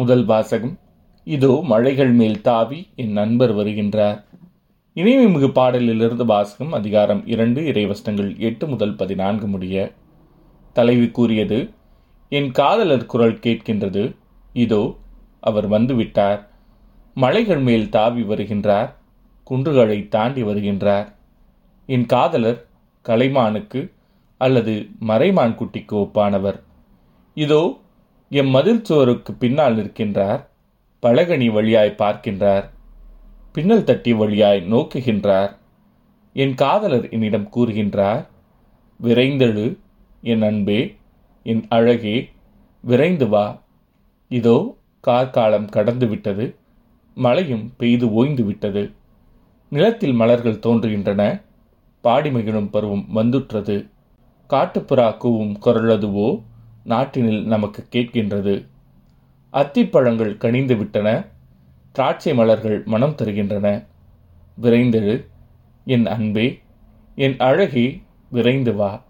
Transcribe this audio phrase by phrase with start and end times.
[0.00, 0.72] முதல் வாசகம்
[1.26, 4.18] இதோ மழைகள் மேல் தாவி என் நண்பர் வருகின்றார்.
[4.96, 9.92] இனிமைமிகு பாடலிலிருந்து வாசகம் அதிகாரம் இரண்டு இறைவசனங்கள் எட்டு முதல் பதினான்கு முடிய
[10.76, 11.58] தலைவி கூறியது
[12.32, 14.04] என் காதலர் குரல் கேட்கின்றது
[14.52, 14.82] இதோ
[15.40, 16.40] அவர் வந்துவிட்டார்.
[17.16, 18.90] மலைகள் மேல் தாவி வருகின்றார்
[19.50, 21.08] குன்றுகளை தாண்டி வருகின்றார்.
[21.88, 22.60] என் காதலர்
[23.06, 23.82] கலைமானுக்கு
[24.40, 24.74] அல்லது
[25.08, 26.60] மறைமான் குட்டிக்கு ஒப்பானவர்.
[27.36, 27.62] இதோ
[28.32, 30.42] எம் மதில் சுவருக்கு பின்னால் நிற்கின்றார்.
[31.02, 32.66] பலகனி வழியாய் பார்க்கின்றார்.
[33.52, 35.50] பின்னல் தட்டி வழியாய் நோக்குகின்றார்.
[36.36, 38.22] என் காதலர் என்னிடம் கூறுகின்றார்
[39.00, 39.66] விரைந்தெழு
[40.22, 40.96] என் அன்பே
[41.46, 42.16] என் அழகே
[42.84, 43.46] விரைந்து வா.
[44.30, 44.56] இதோ
[45.00, 46.46] கார்காலம் கடந்து விட்டது
[47.16, 48.84] மழையும் பெய்து ஓய்ந்து விட்டது
[49.72, 51.42] நிலத்தில் மலர்கள் தோன்றுகின்றன
[52.00, 53.76] பாடி மகிழும் பருவம் வந்துற்றது.
[54.50, 56.28] காட்டுப்புறா கூவும் குரலதுவோ
[56.86, 58.66] நாட்டினில் நமக்கு கேட்கின்றது.
[59.52, 61.24] அத்திப்பழங்கள் கனிந்து விட்டன
[61.92, 63.86] திராட்சை மலர்கள் மனம் தருகின்றன.
[64.62, 65.26] விரைந்தெழு
[65.84, 66.60] என் அன்பே
[67.14, 69.04] என் அழகே விரைந்து வா.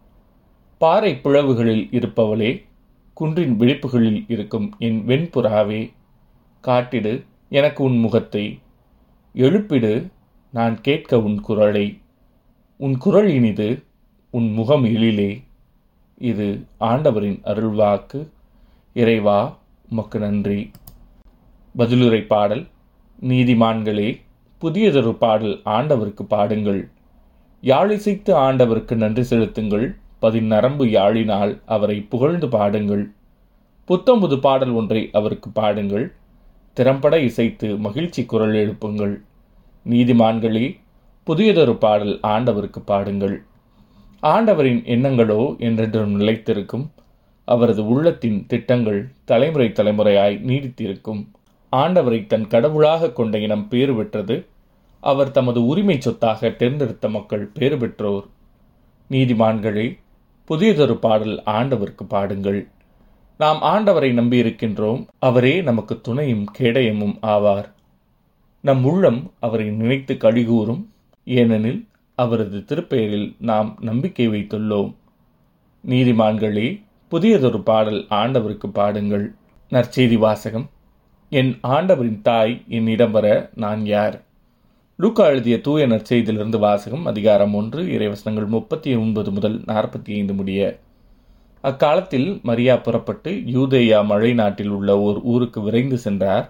[0.78, 2.64] பாறை பிளவுகளில் இருப்பவளே
[3.12, 5.92] குன்றின் விழிப்புகளில் இருக்கும் என் வெண்புறாவே.
[6.60, 8.58] காட்டிடு எனக்கு உன் முகத்தை
[9.34, 10.10] எழுப்பிடு
[10.52, 12.00] நான் கேட்க உன் குரலை.
[12.76, 13.82] உன் குரல் இனிது
[14.30, 15.42] உன் முகம் எழிலே.
[16.20, 18.28] இது ஆண்டவரின் அருள்வாக்கு.
[18.94, 19.56] இறைவா
[19.90, 20.70] உமக்கு நன்றி.
[21.78, 22.66] பதிலுரை பாடல்
[23.20, 24.20] நீதிமான்களே
[24.58, 26.88] புதியதொரு பாடல் ஆண்டவருக்கு பாடுங்கள்.
[27.62, 29.96] யாழிசைத்து ஆண்டவருக்கு நன்றி செலுத்துங்கள்.
[30.22, 33.10] பதிநரம்பு யாழினால் அவரை புகழ்ந்து பாடுங்கள்.
[33.88, 36.12] புத்தம்புது பாடல் ஒன்றை அவருக்கு பாடுங்கள்.
[36.72, 39.20] திறம்பட இசைத்து மகிழ்ச்சி குரல் எழுப்புங்கள்.
[39.88, 40.76] நீதிமான்களே
[41.24, 43.44] புதியதொரு பாடல் ஆண்டவருக்கு பாடுங்கள்.
[44.22, 46.88] ஆண்டவரின் எண்ணங்களோ என்றென்றும் நிலைத்திருக்கும்.
[47.44, 51.26] அவரது உள்ளத்தின் திட்டங்கள் தலைமுறை தலைமுறையாய் நீடித்திருக்கும்.
[51.72, 54.46] ஆண்டவரை தன் கடவுளாக கொண்ட இனம் பேறு பெற்றது.
[55.00, 58.26] அவர் தமது உரிமை சொத்தாக தேர்ந்தெடுத்த மக்கள் பேறு பெற்றோர்.
[59.10, 59.98] நீதிமான்களே
[60.44, 62.68] புதியதொரு பாடல் ஆண்டவருக்கு பாடுங்கள்.
[63.38, 65.06] நாம் ஆண்டவரை நம்பியிருக்கின்றோம்.
[65.18, 67.68] அவரே நமக்கு துணையும் கேடயமும் ஆவார்.
[68.60, 70.84] நம் உள்ளம் அவரை நினைத்து கழிகூறும்
[71.24, 71.88] ஏனெனில்
[72.24, 74.90] அவரது திருப்பெயரில் நாம் நம்பிக்கை வைத்துள்ளோம்.
[75.88, 76.66] நீதிமான்களே
[77.12, 79.26] புதியதொரு பாடல் ஆண்டவருக்கு பாடுங்கள்.
[79.70, 80.66] நற்செய்தி வாசகம்.
[81.30, 84.16] என் ஆண்டவரின் தாய் என்னிடம் வர நான் யார்?
[84.96, 90.78] லூக்கா எழுதிய தூய நற்செய்தியிலிருந்து வாசகம் அதிகாரம் ஒன்று இறைவசனங்கள் முப்பத்தி ஒன்பது முதல் நாற்பத்தி ஐந்து முடிய.
[91.60, 96.46] அக்காலத்தில் மரியா புறப்பட்டு யூதேயா மழை நாட்டில் உள்ள ஓர் ஊருக்கு விரைந்து சென்றார்.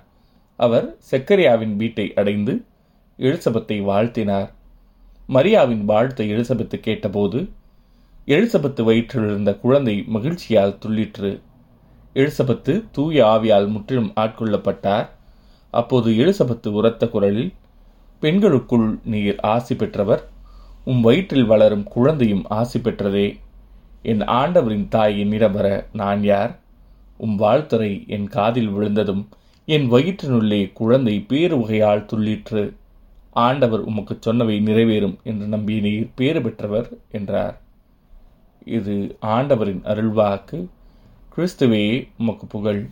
[0.56, 2.54] அவர் செக்கரியாவின் வீட்டை அடைந்து
[3.18, 4.50] எலிசபத்தை வாழ்த்தினார்.
[5.32, 7.48] மரியாவின் வாழ்த்தை எலிசபெத்து கேட்டபோது
[8.26, 11.40] எலிசபெத்து வயிற்றில் இருந்த குழந்தை மகிழ்ச்சியால் துள்ளிற்று.
[12.14, 15.08] எலிசபெத்து தூய ஆவியால் முற்றிலும் ஆட்கொள்ளப்பட்டார்.
[15.70, 17.52] அப்போது எலிசபெத்து உரத்த குரலில்
[18.20, 20.28] பெண்களுக்குள் நீர் ஆசி பெற்றவர்
[20.84, 23.38] உம் வயிற்றில் வளரும் குழந்தையும் ஆசி பெற்றதே.
[24.02, 26.58] என் ஆண்டவரின் தாய் என்னிடம் வர நான் யார்?
[27.16, 29.28] உம் வாழ்த்துறை என் காதில் விழுந்ததும்
[29.64, 32.78] என் வயிற்றினுள்ளே குழந்தை பேறு வகையால் துள்ளிற்று.
[33.30, 37.60] ஆண்டவர் உமக்கு சொன்னவை நிறைவேறும் என்று நம்பி நீர் பேறு பெற்றவர் என்றார்.
[38.64, 40.66] இது ஆண்டவரின் அருள்வாக்கு.
[41.36, 42.88] கிறிஸ்துவே உமக்கு புகழ்.